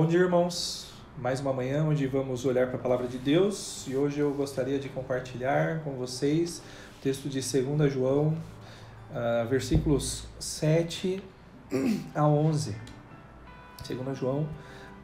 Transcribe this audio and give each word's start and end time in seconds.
Bom 0.00 0.06
dia, 0.06 0.20
irmãos. 0.20 0.86
Mais 1.18 1.40
uma 1.40 1.52
manhã 1.52 1.84
onde 1.84 2.06
vamos 2.06 2.46
olhar 2.46 2.68
para 2.68 2.76
a 2.76 2.80
palavra 2.80 3.06
de 3.06 3.18
Deus 3.18 3.86
e 3.86 3.94
hoje 3.94 4.18
eu 4.18 4.32
gostaria 4.32 4.78
de 4.78 4.88
compartilhar 4.88 5.80
com 5.84 5.90
vocês 5.92 6.62
o 6.98 7.02
texto 7.02 7.28
de 7.28 7.38
2 7.38 7.92
João, 7.92 8.28
uh, 9.10 9.46
versículos 9.46 10.24
7 10.38 11.22
a 12.14 12.26
11. 12.26 12.74
2 13.86 14.16
João, 14.16 14.48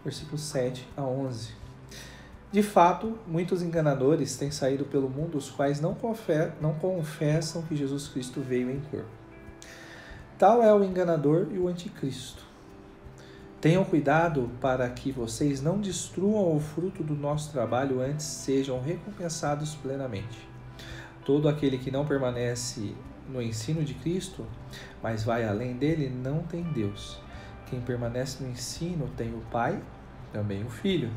versículos 0.02 0.40
7 0.40 0.88
a 0.96 1.02
11. 1.02 1.50
De 2.50 2.62
fato, 2.62 3.18
muitos 3.26 3.60
enganadores 3.60 4.38
têm 4.38 4.50
saído 4.50 4.86
pelo 4.86 5.10
mundo, 5.10 5.36
os 5.36 5.50
quais 5.50 5.78
não, 5.78 5.94
não 6.58 6.72
confessam 6.72 7.60
que 7.60 7.76
Jesus 7.76 8.08
Cristo 8.08 8.40
veio 8.40 8.70
em 8.70 8.80
corpo. 8.80 9.10
Tal 10.38 10.62
é 10.62 10.72
o 10.72 10.82
enganador 10.82 11.48
e 11.52 11.58
o 11.58 11.68
anticristo. 11.68 12.45
Tenham 13.66 13.84
cuidado 13.84 14.48
para 14.60 14.88
que 14.88 15.10
vocês 15.10 15.60
não 15.60 15.80
destruam 15.80 16.56
o 16.56 16.60
fruto 16.60 17.02
do 17.02 17.16
nosso 17.16 17.50
trabalho 17.50 18.00
antes 18.00 18.24
sejam 18.24 18.80
recompensados 18.80 19.74
plenamente. 19.74 20.48
Todo 21.24 21.48
aquele 21.48 21.76
que 21.76 21.90
não 21.90 22.06
permanece 22.06 22.94
no 23.28 23.42
ensino 23.42 23.82
de 23.82 23.94
Cristo, 23.94 24.46
mas 25.02 25.24
vai 25.24 25.44
além 25.44 25.72
dele, 25.72 26.08
não 26.08 26.44
tem 26.44 26.62
Deus. 26.62 27.18
Quem 27.68 27.80
permanece 27.80 28.40
no 28.40 28.48
ensino 28.48 29.10
tem 29.16 29.34
o 29.34 29.42
Pai, 29.50 29.82
também 30.32 30.62
o 30.62 30.70
Filho. 30.70 31.10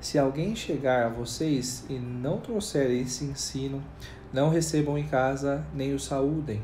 Se 0.00 0.18
alguém 0.18 0.56
chegar 0.56 1.06
a 1.06 1.08
vocês 1.08 1.86
e 1.88 1.96
não 1.96 2.40
trouxer 2.40 2.90
esse 2.90 3.24
ensino, 3.24 3.80
não 4.32 4.50
recebam 4.50 4.98
em 4.98 5.06
casa 5.06 5.64
nem 5.72 5.94
o 5.94 6.00
saúdem 6.00 6.60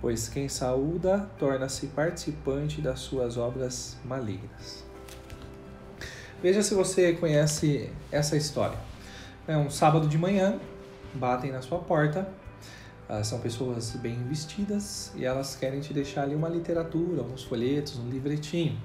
pois 0.00 0.28
quem 0.28 0.48
saúda 0.48 1.28
torna-se 1.38 1.88
participante 1.88 2.80
das 2.80 3.00
suas 3.00 3.36
obras 3.36 3.98
malignas. 4.04 4.84
Veja 6.42 6.62
se 6.62 6.74
você 6.74 7.12
conhece 7.12 7.90
essa 8.10 8.36
história. 8.36 8.78
É 9.46 9.56
um 9.56 9.68
sábado 9.68 10.08
de 10.08 10.16
manhã, 10.16 10.58
batem 11.14 11.52
na 11.52 11.60
sua 11.60 11.78
porta, 11.78 12.26
ah, 13.08 13.24
são 13.24 13.40
pessoas 13.40 13.90
bem 13.96 14.22
vestidas 14.28 15.12
e 15.16 15.24
elas 15.24 15.56
querem 15.56 15.80
te 15.80 15.92
deixar 15.92 16.22
ali 16.22 16.34
uma 16.34 16.48
literatura, 16.48 17.22
uns 17.22 17.42
folhetos, 17.42 17.98
um 17.98 18.08
livretinho. 18.08 18.80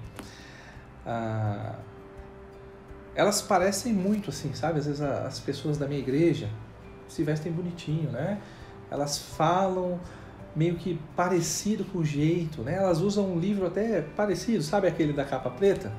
Ah, 1.05 1.75
elas 3.13 3.41
parecem 3.41 3.93
muito 3.93 4.31
assim, 4.31 4.53
sabe? 4.53 4.79
Às 4.79 4.87
vezes 4.87 5.01
as 5.01 5.39
pessoas 5.39 5.77
da 5.77 5.87
minha 5.87 5.99
igreja 5.99 6.49
se 7.07 7.23
vestem 7.23 7.51
bonitinho, 7.51 8.11
né? 8.11 8.41
Elas 8.89 9.17
falam 9.17 9.99
meio 10.55 10.75
que 10.75 10.99
parecido 11.15 11.83
com 11.85 11.99
o 11.99 12.05
jeito, 12.05 12.61
né? 12.61 12.75
Elas 12.75 13.01
usam 13.01 13.25
um 13.31 13.39
livro 13.39 13.67
até 13.67 14.01
parecido, 14.01 14.63
sabe 14.63 14.87
aquele 14.87 15.11
da 15.13 15.25
capa 15.25 15.49
preta? 15.49 15.91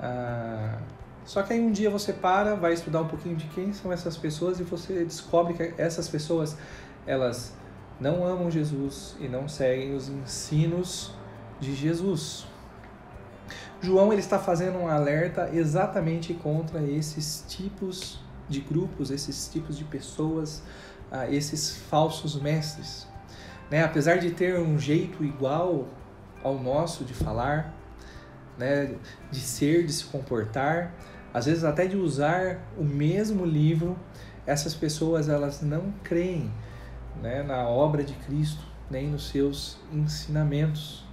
Ah, 0.00 0.78
só 1.24 1.42
que 1.42 1.52
aí 1.52 1.60
um 1.60 1.72
dia 1.72 1.90
você 1.90 2.12
para, 2.12 2.54
vai 2.54 2.72
estudar 2.72 3.00
um 3.00 3.08
pouquinho 3.08 3.34
de 3.34 3.46
quem 3.48 3.72
são 3.72 3.92
essas 3.92 4.16
pessoas 4.16 4.60
e 4.60 4.62
você 4.62 5.04
descobre 5.04 5.54
que 5.54 5.74
essas 5.76 6.08
pessoas, 6.08 6.56
elas 7.04 7.52
não 7.98 8.24
amam 8.24 8.50
Jesus 8.50 9.16
e 9.18 9.26
não 9.26 9.48
seguem 9.48 9.94
os 9.94 10.08
ensinos 10.08 11.12
de 11.58 11.74
Jesus. 11.74 12.46
João 13.80 14.12
ele 14.12 14.20
está 14.20 14.38
fazendo 14.38 14.78
um 14.78 14.88
alerta 14.88 15.50
exatamente 15.52 16.32
contra 16.34 16.82
esses 16.82 17.44
tipos 17.48 18.20
de 18.48 18.60
grupos, 18.60 19.10
esses 19.10 19.48
tipos 19.48 19.76
de 19.76 19.84
pessoas, 19.84 20.62
ah, 21.10 21.28
esses 21.28 21.76
falsos 21.76 22.40
mestres. 22.40 23.06
Né? 23.70 23.82
Apesar 23.82 24.18
de 24.18 24.30
ter 24.30 24.58
um 24.58 24.78
jeito 24.78 25.24
igual 25.24 25.88
ao 26.42 26.58
nosso 26.58 27.04
de 27.04 27.14
falar, 27.14 27.74
né? 28.58 28.94
de 29.30 29.40
ser, 29.40 29.84
de 29.84 29.92
se 29.92 30.04
comportar, 30.04 30.94
às 31.34 31.46
vezes 31.46 31.64
até 31.64 31.86
de 31.86 31.96
usar 31.96 32.60
o 32.78 32.84
mesmo 32.84 33.44
livro, 33.44 33.98
essas 34.46 34.74
pessoas 34.74 35.28
elas 35.28 35.60
não 35.62 35.92
creem 36.02 36.50
né? 37.20 37.42
na 37.42 37.68
obra 37.68 38.04
de 38.04 38.14
Cristo, 38.14 38.64
nem 38.90 39.08
nos 39.08 39.28
seus 39.28 39.78
ensinamentos. 39.92 41.04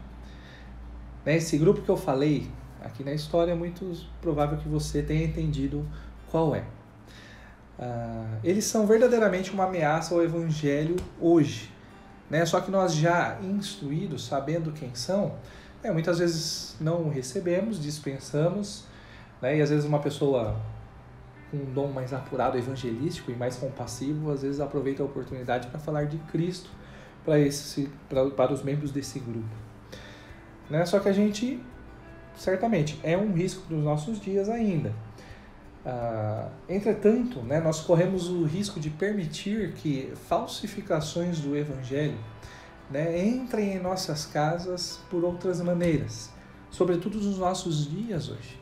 Né? 1.25 1.37
Esse 1.37 1.57
grupo 1.57 1.81
que 1.81 1.89
eu 1.89 1.97
falei 1.97 2.49
aqui 2.83 3.03
na 3.03 3.13
história 3.13 3.51
é 3.51 3.55
muito 3.55 3.91
provável 4.21 4.57
que 4.57 4.67
você 4.67 5.01
tenha 5.01 5.25
entendido 5.25 5.87
qual 6.29 6.55
é. 6.55 6.63
Uh, 7.79 8.39
eles 8.43 8.65
são 8.65 8.85
verdadeiramente 8.85 9.51
uma 9.51 9.65
ameaça 9.65 10.13
ao 10.13 10.23
evangelho 10.23 10.95
hoje. 11.19 11.72
Né? 12.29 12.45
Só 12.45 12.59
que 12.61 12.71
nós 12.71 12.93
já 12.93 13.37
instruídos, 13.41 14.25
sabendo 14.25 14.71
quem 14.71 14.93
são, 14.95 15.35
né? 15.83 15.91
muitas 15.91 16.19
vezes 16.19 16.75
não 16.79 17.09
recebemos, 17.09 17.81
dispensamos, 17.81 18.85
né? 19.41 19.57
e 19.57 19.61
às 19.61 19.69
vezes 19.69 19.85
uma 19.85 19.99
pessoa 19.99 20.55
com 21.51 21.57
um 21.57 21.73
dom 21.73 21.87
mais 21.87 22.13
apurado, 22.13 22.57
evangelístico 22.57 23.31
e 23.31 23.35
mais 23.35 23.55
compassivo, 23.55 24.31
às 24.31 24.41
vezes 24.41 24.59
aproveita 24.59 25.03
a 25.03 25.05
oportunidade 25.05 25.67
para 25.67 25.79
falar 25.79 26.05
de 26.05 26.17
Cristo 26.17 26.69
para 27.23 27.39
esse 27.39 27.89
pra, 28.09 28.29
para 28.31 28.53
os 28.53 28.63
membros 28.63 28.91
desse 28.91 29.19
grupo. 29.19 29.55
Né? 30.69 30.85
Só 30.85 30.99
que 30.99 31.09
a 31.09 31.13
gente, 31.13 31.59
certamente, 32.35 32.99
é 33.03 33.17
um 33.17 33.31
risco 33.33 33.61
para 33.67 33.77
os 33.77 33.83
nossos 33.83 34.19
dias 34.19 34.49
ainda. 34.49 34.91
Ah, 35.85 36.49
entretanto, 36.69 37.41
né, 37.41 37.59
nós 37.59 37.81
corremos 37.81 38.29
o 38.29 38.45
risco 38.45 38.79
de 38.79 38.89
permitir 38.89 39.73
que 39.73 40.13
falsificações 40.29 41.39
do 41.39 41.57
Evangelho 41.57 42.17
né, 42.89 43.25
entrem 43.25 43.73
em 43.73 43.79
nossas 43.79 44.25
casas 44.25 44.99
por 45.09 45.25
outras 45.25 45.59
maneiras, 45.61 46.29
sobretudo 46.69 47.17
nos 47.17 47.37
nossos 47.37 47.89
dias 47.89 48.29
hoje. 48.29 48.57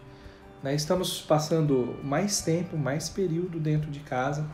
Né, 0.63 0.73
estamos 0.73 1.21
passando 1.21 1.99
mais 2.03 2.41
tempo, 2.41 2.75
mais 2.75 3.07
período 3.07 3.59
dentro 3.59 3.91
de 3.91 3.99
casa, 3.99 4.47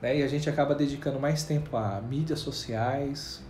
né, 0.00 0.18
e 0.18 0.22
a 0.22 0.28
gente 0.28 0.48
acaba 0.48 0.72
dedicando 0.74 1.18
mais 1.18 1.42
tempo 1.42 1.76
a 1.76 2.00
mídias 2.00 2.38
sociais, 2.38 3.42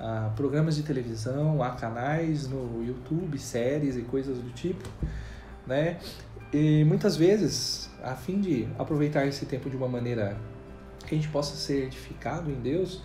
a 0.00 0.32
programas 0.34 0.74
de 0.74 0.82
televisão, 0.82 1.62
a 1.62 1.70
canais 1.70 2.48
no 2.48 2.84
YouTube, 2.84 3.38
séries 3.38 3.96
e 3.96 4.02
coisas 4.02 4.38
do 4.38 4.50
tipo. 4.50 4.88
Né? 5.64 6.00
E 6.52 6.84
muitas 6.84 7.16
vezes, 7.16 7.90
a 8.02 8.14
fim 8.14 8.38
de 8.38 8.68
aproveitar 8.78 9.26
esse 9.26 9.46
tempo 9.46 9.70
de 9.70 9.76
uma 9.76 9.88
maneira 9.88 10.36
que 11.06 11.14
a 11.14 11.18
gente 11.18 11.28
possa 11.28 11.56
ser 11.56 11.84
edificado 11.84 12.50
em 12.50 12.60
Deus, 12.60 13.02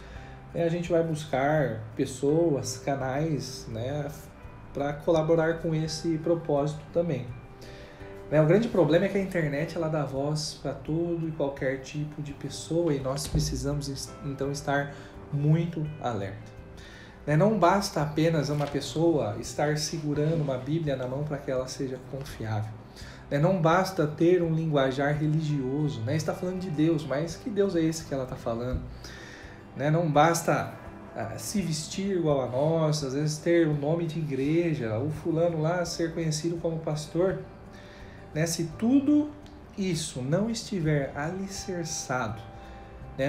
né, 0.54 0.66
a 0.66 0.70
gente 0.70 0.92
vai 0.92 1.02
buscar 1.02 1.82
pessoas, 1.96 2.78
canais, 2.78 3.66
né, 3.70 4.10
para 4.74 4.92
colaborar 4.94 5.62
com 5.62 5.74
esse 5.74 6.18
propósito 6.18 6.82
também. 6.92 7.26
Né, 8.30 8.42
o 8.42 8.46
grande 8.46 8.68
problema 8.68 9.06
é 9.06 9.08
que 9.08 9.18
a 9.18 9.22
internet 9.22 9.78
ela 9.78 9.88
dá 9.88 10.04
voz 10.04 10.60
para 10.62 10.74
todo 10.74 11.30
e 11.30 11.32
qualquer 11.32 11.80
tipo 11.80 12.22
de 12.22 12.34
pessoa 12.34 12.94
e 12.94 13.00
nós 13.00 13.28
precisamos 13.28 14.12
então 14.26 14.52
estar 14.52 14.94
muito 15.32 15.88
alerta. 16.02 16.57
Né, 17.28 17.36
não 17.36 17.60
basta 17.60 18.02
apenas 18.02 18.48
uma 18.48 18.66
pessoa 18.66 19.36
estar 19.38 19.78
segurando 19.78 20.42
uma 20.42 20.58
Bíblia 20.58 20.96
na 20.96 21.06
mão 21.06 21.26
para 21.26 21.38
que 21.38 21.52
ela 21.52 21.68
seja 21.68 22.00
confiável. 22.10 22.72
Né? 23.30 23.38
Não 23.38 23.62
basta 23.62 24.08
ter 24.08 24.42
um 24.42 24.56
linguajar 24.56 25.14
religioso, 25.14 26.00
né? 26.02 26.16
está 26.16 26.34
falando 26.34 26.62
de 26.62 26.70
Deus, 26.70 27.06
mas 27.06 27.36
que 27.36 27.50
Deus 27.50 27.76
é 27.76 27.82
esse 27.82 28.06
que 28.06 28.14
ela 28.14 28.24
está 28.24 28.38
falando? 28.38 28.82
Não 29.76 30.10
basta 30.10 30.74
ah, 31.14 31.38
se 31.38 31.62
vestir 31.62 32.16
igual 32.16 32.42
a 32.42 32.48
nós, 32.48 33.04
às 33.04 33.14
vezes 33.14 33.38
ter 33.38 33.68
o 33.68 33.74
nome 33.74 34.06
de 34.06 34.20
igreja, 34.20 34.98
o 34.98 35.12
fulano 35.12 35.62
lá 35.62 35.84
ser 35.84 36.14
conhecido 36.14 36.58
como 36.58 36.80
pastor. 36.80 37.40
Se 38.48 38.66
tudo 38.78 39.30
isso 39.78 40.22
não 40.22 40.50
estiver 40.50 41.12
alicerçado 41.16 42.42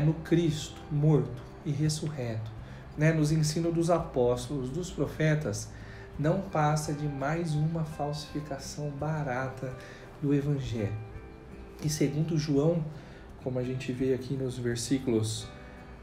no 0.04 0.14
Cristo 0.14 0.80
morto 0.90 1.42
e 1.64 1.70
ressurreto, 1.70 2.57
né, 2.98 3.12
nos 3.12 3.30
ensinos 3.30 3.72
dos 3.72 3.90
apóstolos, 3.90 4.68
dos 4.70 4.90
profetas, 4.90 5.70
não 6.18 6.40
passa 6.40 6.92
de 6.92 7.06
mais 7.06 7.54
uma 7.54 7.84
falsificação 7.84 8.90
barata 8.90 9.72
do 10.20 10.34
Evangelho. 10.34 10.92
E 11.82 11.88
segundo 11.88 12.36
João, 12.36 12.84
como 13.44 13.60
a 13.60 13.62
gente 13.62 13.92
vê 13.92 14.12
aqui 14.12 14.34
nos 14.34 14.58
versículos 14.58 15.46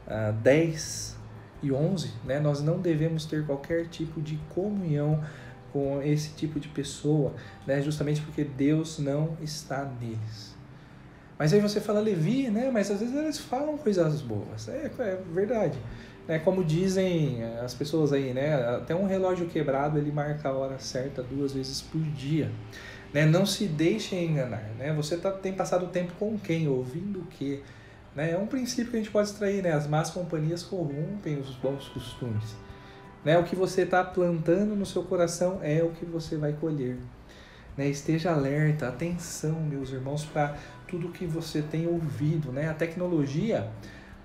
ah, 0.06 0.30
10 0.42 1.16
e 1.62 1.70
11, 1.70 2.12
né, 2.24 2.40
nós 2.40 2.62
não 2.62 2.80
devemos 2.80 3.26
ter 3.26 3.44
qualquer 3.44 3.88
tipo 3.88 4.22
de 4.22 4.36
comunhão 4.48 5.22
com 5.72 6.00
esse 6.02 6.30
tipo 6.30 6.58
de 6.58 6.68
pessoa, 6.68 7.34
né, 7.66 7.82
justamente 7.82 8.22
porque 8.22 8.42
Deus 8.42 8.98
não 8.98 9.36
está 9.42 9.84
neles. 10.00 10.56
Mas 11.38 11.52
aí 11.52 11.60
você 11.60 11.80
fala 11.80 12.00
Levi, 12.00 12.48
né? 12.48 12.70
Mas 12.72 12.90
às 12.90 13.00
vezes 13.00 13.14
eles 13.14 13.38
falam 13.38 13.76
coisas 13.76 14.22
boas. 14.22 14.68
É, 14.68 14.90
é 14.98 15.22
verdade. 15.32 15.78
É 16.28 16.38
como 16.40 16.64
dizem 16.64 17.44
as 17.64 17.72
pessoas 17.72 18.12
aí, 18.12 18.34
né? 18.34 18.54
Até 18.76 18.94
um 18.94 19.06
relógio 19.06 19.46
quebrado 19.46 19.96
ele 19.96 20.10
marca 20.10 20.48
a 20.48 20.52
hora 20.52 20.78
certa 20.78 21.22
duas 21.22 21.52
vezes 21.52 21.80
por 21.80 22.00
dia. 22.00 22.50
Né? 23.12 23.24
Não 23.24 23.46
se 23.46 23.66
deixe 23.66 24.16
enganar. 24.16 24.70
Né? 24.78 24.92
Você 24.92 25.16
tá, 25.16 25.30
tem 25.30 25.52
passado 25.52 25.86
tempo 25.86 26.12
com 26.18 26.38
quem? 26.38 26.68
Ouvindo 26.68 27.20
o 27.20 27.26
quê? 27.26 27.60
Né? 28.14 28.32
É 28.32 28.38
um 28.38 28.46
princípio 28.46 28.90
que 28.90 28.96
a 28.96 29.00
gente 29.00 29.10
pode 29.10 29.28
extrair. 29.28 29.62
Né? 29.62 29.72
As 29.72 29.86
más 29.86 30.10
companhias 30.10 30.62
corrompem 30.62 31.38
os 31.38 31.54
bons 31.56 31.88
costumes. 31.88 32.56
Né? 33.24 33.38
O 33.38 33.44
que 33.44 33.54
você 33.54 33.82
está 33.82 34.04
plantando 34.04 34.74
no 34.74 34.84
seu 34.84 35.02
coração 35.02 35.60
é 35.62 35.82
o 35.82 35.90
que 35.90 36.04
você 36.04 36.36
vai 36.36 36.52
colher. 36.54 36.98
Né? 37.76 37.88
Esteja 37.88 38.32
alerta, 38.32 38.88
atenção, 38.88 39.60
meus 39.60 39.90
irmãos, 39.90 40.24
para 40.24 40.56
tudo 40.88 41.08
que 41.08 41.24
você 41.24 41.62
tem 41.62 41.86
ouvido. 41.86 42.52
Né? 42.52 42.68
A 42.68 42.74
tecnologia, 42.74 43.70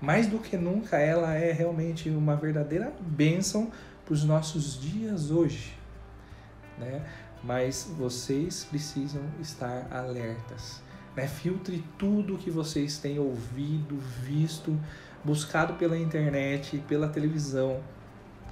mais 0.02 0.26
do 0.26 0.40
que 0.40 0.56
nunca, 0.56 0.98
ela 0.98 1.32
é 1.34 1.52
realmente 1.52 2.10
uma 2.10 2.34
verdadeira 2.34 2.92
bênção 3.00 3.70
para 4.04 4.12
os 4.12 4.24
nossos 4.24 4.78
dias 4.80 5.30
hoje. 5.30 5.78
Né? 6.76 7.00
Mas 7.44 7.88
vocês 7.96 8.64
precisam 8.64 9.22
estar 9.40 9.86
alertas. 9.92 10.82
Né? 11.14 11.28
Filtre 11.28 11.84
tudo 11.96 12.36
que 12.36 12.50
vocês 12.50 12.98
têm 12.98 13.20
ouvido, 13.20 13.96
visto, 14.24 14.76
buscado 15.22 15.74
pela 15.74 15.96
internet, 15.96 16.82
pela 16.88 17.08
televisão. 17.08 17.80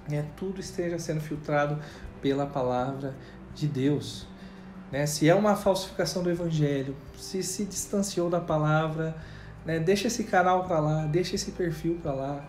Né? 0.08 0.25
Tudo 0.37 0.61
esteja 0.61 1.00
sendo 1.00 1.20
filtrado 1.20 1.81
pela 2.23 2.46
palavra 2.46 3.12
de 3.56 3.67
Deus. 3.67 4.25
Né? 4.93 5.05
Se 5.05 5.29
é 5.29 5.35
uma 5.35 5.56
falsificação 5.56 6.23
do 6.23 6.31
evangelho, 6.31 6.96
se 7.17 7.43
se 7.43 7.64
distanciou 7.64 8.31
da 8.31 8.41
palavra, 8.41 9.17
né? 9.70 9.78
deixa 9.78 10.08
esse 10.08 10.25
canal 10.25 10.64
para 10.64 10.81
lá, 10.81 11.06
deixa 11.06 11.37
esse 11.37 11.52
perfil 11.52 12.00
para 12.02 12.12
lá. 12.12 12.44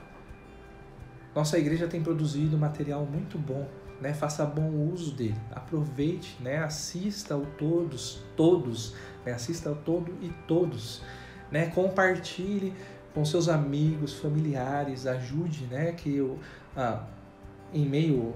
Nossa 1.36 1.58
igreja 1.60 1.88
tem 1.88 2.02
produzido 2.02 2.58
material 2.58 3.06
muito 3.06 3.38
bom, 3.38 3.68
né? 4.02 4.14
Faça 4.14 4.44
bom 4.44 4.70
uso 4.92 5.14
dele, 5.14 5.38
aproveite, 5.52 6.36
né? 6.42 6.58
Assista 6.58 7.36
ao 7.36 7.46
todos, 7.46 8.24
todos, 8.36 8.96
né? 9.24 9.34
Assista 9.34 9.70
ao 9.70 9.76
todo 9.76 10.12
e 10.22 10.30
todos, 10.48 11.04
né? 11.52 11.68
Compartilhe 11.68 12.74
com 13.14 13.24
seus 13.24 13.48
amigos, 13.48 14.14
familiares, 14.20 15.06
ajude, 15.06 15.66
né? 15.66 15.92
Que 15.92 16.18
eu, 16.18 16.40
ah, 16.76 17.04
em 17.72 17.86
meio 17.86 18.34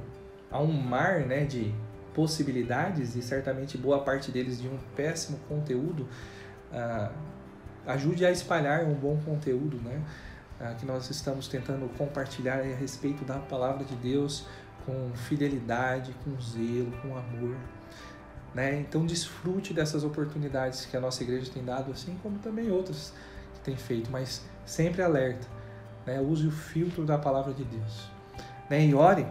a 0.51 0.61
um 0.61 0.71
mar, 0.71 1.21
né? 1.21 1.43
De 1.43 1.73
possibilidades 2.13 3.15
e 3.15 3.21
certamente 3.21 3.77
boa 3.77 3.99
parte 4.03 4.31
deles 4.31 4.61
de 4.61 4.69
um 4.69 4.77
péssimo 4.95 5.37
conteúdo, 5.49 6.07
ah, 6.71 7.11
ajude 7.85 8.25
a 8.25 8.31
espalhar 8.31 8.83
um 8.85 8.93
bom 8.93 9.17
conteúdo, 9.25 9.77
né? 9.77 10.01
Ah, 10.59 10.73
que 10.73 10.85
nós 10.85 11.09
estamos 11.09 11.47
tentando 11.47 11.89
compartilhar 11.97 12.59
a 12.59 12.75
respeito 12.75 13.25
da 13.25 13.39
palavra 13.39 13.83
de 13.83 13.95
Deus 13.95 14.45
com 14.85 15.11
fidelidade, 15.13 16.15
com 16.23 16.39
zelo, 16.39 16.91
com 17.01 17.17
amor. 17.17 17.57
Né? 18.53 18.79
Então 18.79 19.05
desfrute 19.05 19.73
dessas 19.73 20.05
oportunidades 20.05 20.85
que 20.85 20.95
a 20.95 21.01
nossa 21.01 21.21
igreja 21.23 21.51
tem 21.51 21.63
dado, 21.63 21.91
assim 21.91 22.17
como 22.23 22.39
também 22.39 22.71
outras 22.71 23.11
que 23.55 23.59
tem 23.59 23.75
feito, 23.75 24.09
mas 24.09 24.45
sempre 24.65 25.01
alerta. 25.01 25.45
Né? 26.05 26.21
Use 26.21 26.47
o 26.47 26.51
filtro 26.51 27.03
da 27.03 27.17
palavra 27.17 27.53
de 27.53 27.65
Deus. 27.65 28.09
Né? 28.69 28.85
E 28.85 28.95
ore 28.95 29.27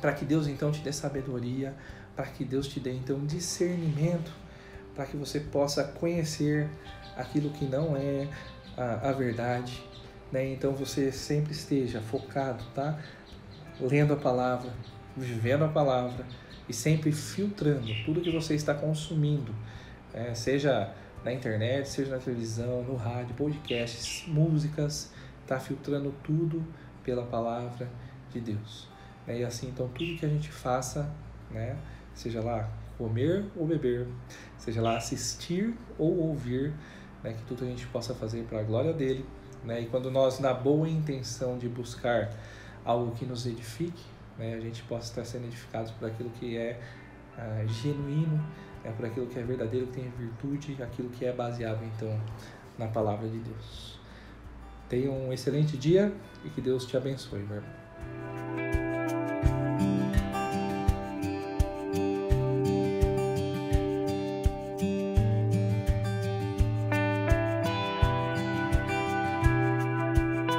para 0.00 0.12
que 0.12 0.24
Deus 0.24 0.48
então 0.48 0.72
te 0.72 0.80
dê 0.80 0.92
sabedoria, 0.92 1.74
para 2.16 2.26
que 2.26 2.44
Deus 2.44 2.66
te 2.66 2.80
dê 2.80 2.92
então 2.92 3.24
discernimento, 3.24 4.32
para 4.94 5.06
que 5.06 5.16
você 5.16 5.40
possa 5.40 5.84
conhecer 5.84 6.68
aquilo 7.16 7.50
que 7.50 7.64
não 7.64 7.96
é 7.96 8.28
a, 8.76 9.10
a 9.10 9.12
verdade, 9.12 9.82
né? 10.32 10.52
Então 10.52 10.72
você 10.72 11.10
sempre 11.12 11.52
esteja 11.52 12.00
focado, 12.00 12.64
tá? 12.74 12.98
Lendo 13.80 14.12
a 14.12 14.16
palavra, 14.16 14.72
vivendo 15.16 15.64
a 15.64 15.68
palavra 15.68 16.24
e 16.68 16.72
sempre 16.72 17.12
filtrando 17.12 17.88
tudo 18.04 18.20
que 18.20 18.30
você 18.30 18.54
está 18.54 18.74
consumindo, 18.74 19.54
é, 20.12 20.34
seja 20.34 20.92
na 21.24 21.32
internet, 21.32 21.88
seja 21.88 22.12
na 22.12 22.18
televisão, 22.18 22.82
no 22.82 22.96
rádio, 22.96 23.34
podcasts, 23.34 24.24
músicas, 24.26 25.12
tá 25.46 25.58
filtrando 25.58 26.14
tudo 26.22 26.64
pela 27.02 27.24
palavra 27.24 27.88
de 28.32 28.40
Deus. 28.40 28.88
É, 29.26 29.38
e 29.38 29.44
assim, 29.44 29.68
então, 29.68 29.88
tudo 29.88 30.16
que 30.16 30.24
a 30.24 30.28
gente 30.28 30.50
faça, 30.50 31.10
né? 31.50 31.76
seja 32.14 32.40
lá 32.40 32.68
comer 33.00 33.46
ou 33.56 33.66
beber, 33.66 34.06
seja 34.58 34.82
lá 34.82 34.98
assistir 34.98 35.74
ou 35.98 36.18
ouvir, 36.18 36.74
né, 37.24 37.32
que 37.32 37.42
tudo 37.44 37.64
a 37.64 37.66
gente 37.66 37.86
possa 37.86 38.14
fazer 38.14 38.44
para 38.44 38.60
a 38.60 38.62
glória 38.62 38.92
dele, 38.92 39.24
né, 39.64 39.80
e 39.80 39.86
quando 39.86 40.10
nós 40.10 40.38
na 40.38 40.52
boa 40.52 40.86
intenção 40.86 41.56
de 41.56 41.66
buscar 41.66 42.30
algo 42.84 43.12
que 43.12 43.24
nos 43.24 43.46
edifique, 43.46 44.04
né, 44.38 44.54
a 44.54 44.60
gente 44.60 44.82
possa 44.82 45.08
estar 45.08 45.24
sendo 45.24 45.46
edificados 45.46 45.90
por 45.92 46.08
aquilo 46.08 46.28
que 46.28 46.58
é 46.58 46.78
uh, 47.38 47.66
genuíno, 47.68 48.44
é 48.84 48.90
por 48.90 49.06
aquilo 49.06 49.26
que 49.26 49.38
é 49.38 49.42
verdadeiro, 49.42 49.86
que 49.86 49.94
tem 49.94 50.10
virtude, 50.10 50.82
aquilo 50.82 51.08
que 51.08 51.24
é 51.24 51.32
baseado 51.32 51.82
então 51.84 52.20
na 52.78 52.86
palavra 52.86 53.28
de 53.28 53.38
Deus. 53.38 53.98
Tenha 54.88 55.10
um 55.10 55.32
excelente 55.32 55.76
dia 55.76 56.12
e 56.44 56.50
que 56.50 56.60
Deus 56.60 56.84
te 56.84 56.96
abençoe, 56.96 57.40
meu 57.40 57.56
irmão. 57.56 57.89